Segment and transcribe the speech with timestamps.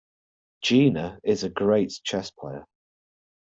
[0.63, 2.65] Gina is a great chess player.